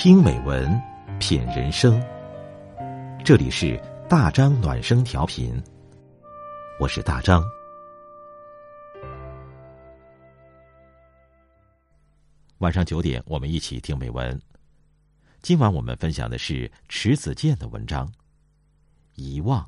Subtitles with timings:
[0.00, 0.80] 听美文，
[1.18, 2.00] 品人生。
[3.24, 3.76] 这里是
[4.08, 5.60] 大张暖声调频，
[6.78, 7.42] 我是大张。
[12.58, 14.40] 晚上九点，我们一起听美文。
[15.42, 18.06] 今晚我们分享的是迟子建的文章
[19.16, 19.64] 《遗忘》。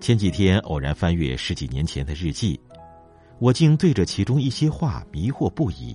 [0.00, 2.58] 前几天偶然翻阅十几年前的日记，
[3.38, 5.94] 我竟对着其中一些话迷惑不已。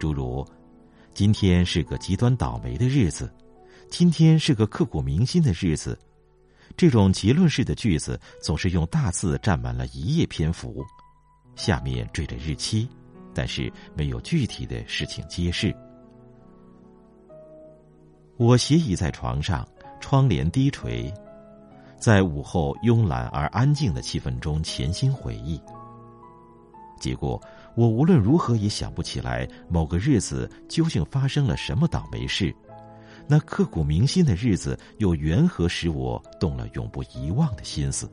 [0.00, 0.44] 诸如
[1.14, 3.32] “今天是个极端倒霉的日子
[3.88, 5.96] ”，“今天是个刻骨铭心的日子”，
[6.76, 10.84] 这种结论式的句子总是用大字占满了一页篇幅，
[11.54, 12.88] 下面缀着日期，
[13.32, 15.72] 但是没有具体的事情揭示。
[18.36, 19.66] 我斜倚在床上，
[20.00, 21.14] 窗帘低垂。
[22.02, 25.62] 在午后慵懒而安静的气氛中潜心回忆，
[26.98, 27.40] 结果
[27.76, 32.52] 我无论如何也想不起来某个日子究竟发生了什么倒霉事，
[33.28, 38.10] 那刻骨铭心的日子又缘何使我动了永不遗忘的心思？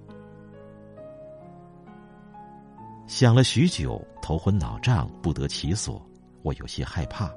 [3.07, 5.99] 想了许久，头昏脑胀，不得其所，
[6.43, 7.27] 我有些害怕。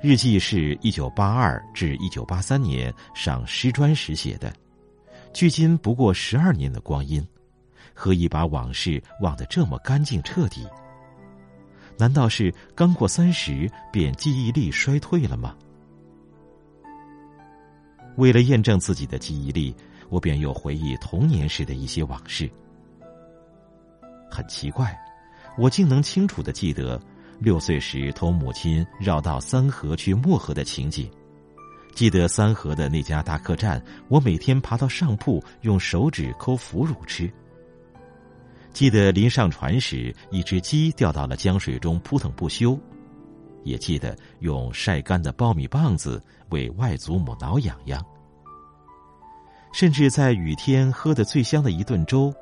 [0.00, 4.52] 日记是一九八二至一九八三年上师专时写的，
[5.32, 7.26] 距今不过十二年的光阴，
[7.92, 10.64] 何以把往事忘得这么干净彻底？
[11.96, 15.56] 难道是刚过三十便记忆力衰退了吗？
[18.16, 19.74] 为了验证自己的记忆力，
[20.10, 22.48] 我便又回忆童年时的一些往事。
[24.30, 24.96] 很奇怪，
[25.58, 27.00] 我竟能清楚的记得。
[27.40, 31.08] 六岁时，同母亲绕道三河去漠河的情景，
[31.94, 37.32] 记得三河的那家大客栈，我每天爬到上铺，用手指抠腐乳吃。
[38.72, 42.78] 记得临上船时，一只鸡掉到了江水中扑腾不休，
[43.62, 48.04] 也记得用晒干的苞米棒子为外祖母挠痒痒，
[49.72, 52.34] 甚至在雨天喝的最香的一顿粥。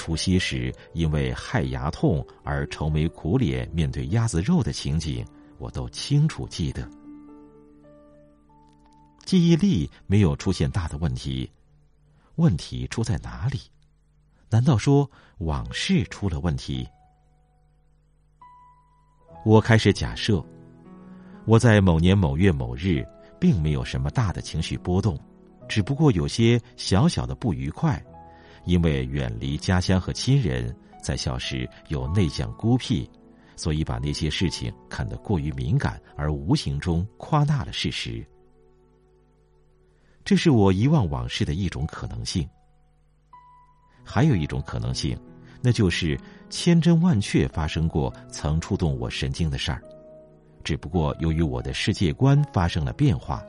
[0.00, 5.22] 除夕时，因为害牙痛而愁眉苦脸面对鸭子肉的情景，
[5.58, 6.88] 我都清楚记得。
[9.26, 11.52] 记忆力没有出现大的问题，
[12.36, 13.60] 问题出在哪里？
[14.48, 15.08] 难道说
[15.40, 16.88] 往事出了问题？
[19.44, 20.42] 我开始假设，
[21.44, 23.06] 我在某年某月某日
[23.38, 25.20] 并没有什么大的情绪波动，
[25.68, 28.02] 只不过有些小小的不愉快。
[28.64, 33.08] 因为远离家乡和亲人，在校时有内向孤僻，
[33.56, 38.24] 所以把那些事情看得过于敏感，而无形中夸大了事实。
[40.24, 42.48] 这是我遗忘往事的一种可能性。
[44.04, 45.18] 还有一种可能性，
[45.62, 49.82] 那就是千真万确发生过曾触动我神经的事儿，
[50.62, 53.42] 只不过由于我的世界观发生了变化。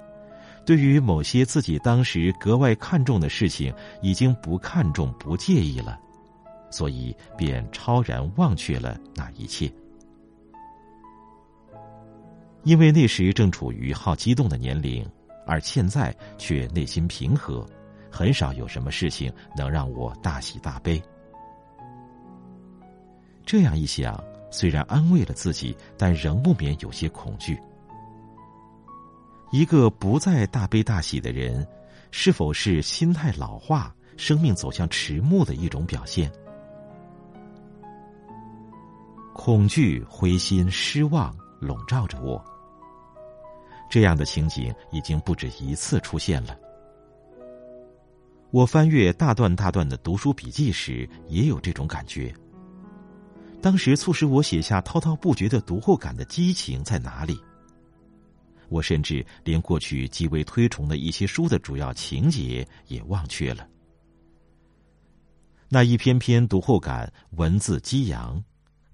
[0.66, 6.00] 对于某些自己当时格外看重的事情，已经不看重、不介意了，
[6.70, 9.72] 所以便超然忘却了那一切。
[12.64, 15.04] 因为那时正处于好激动的年龄，
[15.48, 17.66] 而现在却内心平和，
[18.12, 21.02] 很少有什么事情能让我大喜大悲。
[23.44, 27.60] 这样一想，虽然安慰了自己，但仍不免有些恐惧。
[29.52, 31.68] 一个不再大悲大喜的人，
[32.10, 36.32] 是否是心态老化、生命走向迟暮的一种表现？
[39.34, 42.42] 恐惧、灰心、失望笼罩着我。
[43.90, 46.58] 这样的情景已经不止一次出现了。
[48.52, 52.34] 我翻阅大段大段的读书笔记时，也有这种感觉。
[53.62, 57.38] 当时促使我写下滔滔不绝的读后感的激情在哪里？
[58.72, 63.68] 我甚至连过去极为推崇的一些书的主要情节也忘却了。
[65.68, 68.42] 那一篇篇读后感，文字激扬，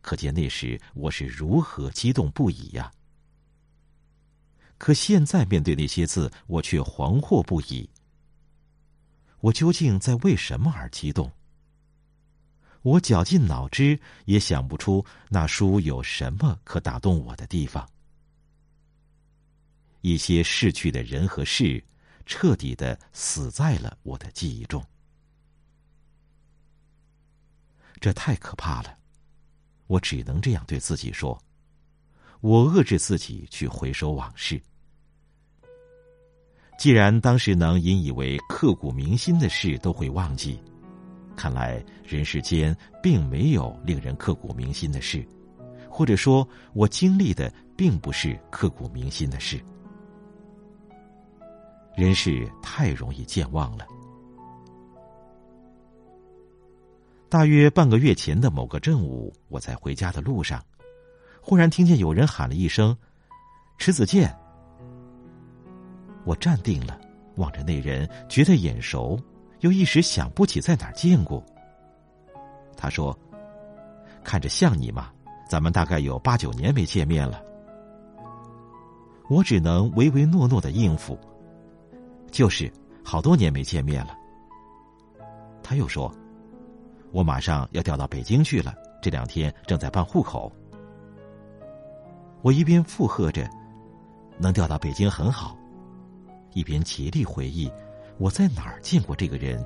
[0.01, 2.91] 可见那时我是如何激动不已呀！
[4.79, 7.87] 可现在面对那些字，我却惶惑不已。
[9.41, 11.31] 我究竟在为什么而激动？
[12.81, 17.87] 我绞尽脑汁也想不出那书有什么可打动我的地方。
[20.13, 21.83] 一些逝去的人和事，
[22.25, 24.83] 彻底的死在了我的记忆中。
[27.99, 28.97] 这太可怕了，
[29.87, 31.37] 我只能这样对自己说。
[32.41, 34.61] 我遏制自己去回首往事。
[36.77, 40.61] 既然当时能引以为刻骨铭心的事都会忘记，
[41.35, 45.27] 看来人世间并没有令人刻骨铭心的事，
[45.89, 49.59] 或者说，我经历的并不是刻骨铭心的事。
[51.97, 53.83] 人世太容易健忘了。
[57.27, 60.63] 大约半个月前的某个正午，我在回家的路上，
[61.41, 62.95] 忽然听见有人喊了一声
[63.79, 64.31] ：“池子健。”
[66.23, 67.01] 我站定了，
[67.37, 69.19] 望着那人，觉得眼熟，
[69.61, 71.43] 又一时想不起在哪儿见过。
[72.77, 73.17] 他说
[74.23, 75.11] ：“看着像你吗？
[75.49, 77.41] 咱们大概有八九年没见面了。”
[79.31, 81.19] 我只能唯唯诺诺的应付
[82.31, 82.71] ：“就是
[83.03, 84.17] 好多年没见面了。”
[85.63, 86.13] 他又说
[87.11, 90.51] ：“我马上要调到北京去了，这两天正在办户口。”
[92.41, 93.49] 我一边附和着
[94.39, 95.57] ：“能调到北京很好。”
[96.53, 97.69] 一边竭力回忆，
[98.17, 99.63] 我在哪儿见过这个人。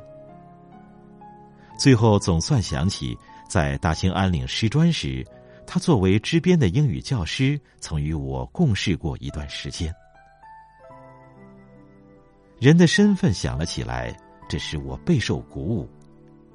[1.77, 3.17] 最后总算想起，
[3.47, 5.25] 在大兴安岭师专时，
[5.65, 9.93] 他作为支边的英语教师，曾与我共事过一段时间。
[12.61, 14.15] 人的身份想了起来，
[14.47, 15.89] 这使我备受鼓舞；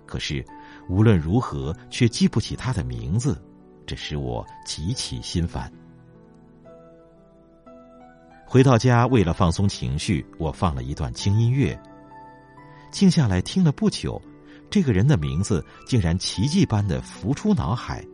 [0.07, 0.47] 可是
[0.89, 3.43] 无论如何，却记不起他的名字，
[3.85, 5.69] 这使我极其心烦。
[8.47, 11.77] 回到家，为了放松情绪，我放了一段轻音乐。
[12.93, 14.23] 静下来听了不久，
[14.71, 18.07] 这个人的名字竟然奇迹般的浮出脑海，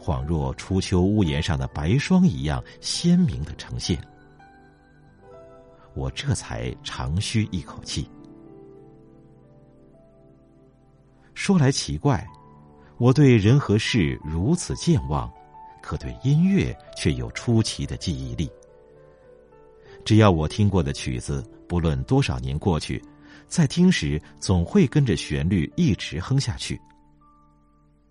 [0.00, 4.00] 恍若初秋屋檐上的白霜一样鲜明的呈现。
[5.94, 8.08] 我这才长吁一口气。
[11.34, 12.26] 说来奇怪，
[12.98, 15.32] 我对人和事如此健忘，
[15.82, 18.50] 可对音乐却有出奇的记忆力。
[20.04, 23.02] 只要我听过的曲子，不论多少年过去，
[23.46, 26.80] 在听时总会跟着旋律一直哼下去。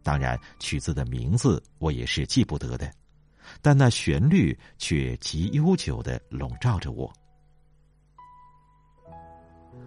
[0.03, 2.91] 当然，曲子的名字我也是记不得的，
[3.61, 7.11] 但那旋律却极悠久的笼罩着我。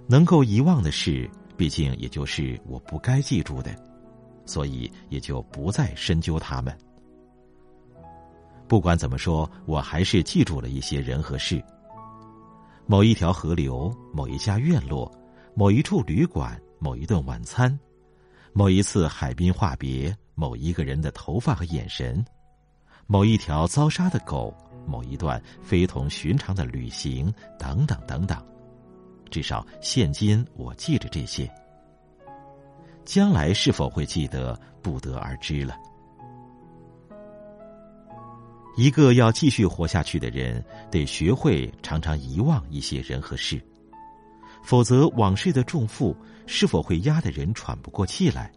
[0.07, 3.75] 能够遗忘的事，毕竟也就是我不该记住的，
[4.45, 6.77] 所以也就不再深究它们。
[8.67, 11.63] 不管怎么说，我还是记住了一些人和事。
[12.87, 15.11] 某一条河流，某一家院落，
[15.55, 17.79] 某一处旅馆，某一顿晚餐，
[18.53, 22.23] 某一次海滨话别，某一个人的头发和眼神，
[23.07, 24.55] 某一条遭杀的狗，
[24.87, 28.54] 某一段非同寻常的旅行，等等等等。
[29.31, 31.51] 至少现今我记着这些，
[33.05, 35.77] 将来是否会记得，不得而知了。
[38.77, 43.61] 一个要继续活下去的人，得学会常常遗忘一些人和事，
[44.65, 46.17] 否则往事的重负
[46.47, 48.51] 是否会压得人喘不过气来？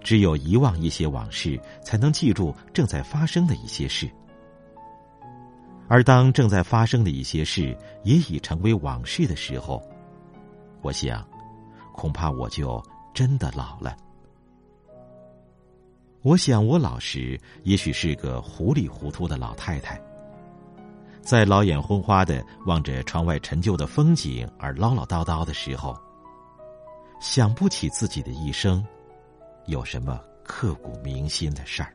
[0.00, 4.08] 只有遗忘一些往事，才能记住正在发生的一些事。
[5.88, 9.82] 而当正在发生的一些事也已成为往事的时候，
[10.82, 11.26] 我想，
[11.92, 12.82] 恐怕我就
[13.14, 13.96] 真的老了。
[16.22, 19.98] 我想，我老时也许是个糊里糊涂的老太太，
[21.22, 25.98] 在老眼昏花的望着窗外陈旧的风景而唠唠叨叨的时候，
[27.18, 28.84] 想不起自己的一生
[29.66, 31.94] 有什么刻骨铭心的事儿。